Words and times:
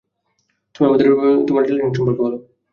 তুমি 0.75 0.85
আমাদের 0.87 1.07
তোমার 1.47 1.63
রিলেশনশীপ 1.63 1.95
সম্পর্কে 1.97 2.21
বল। 2.21 2.33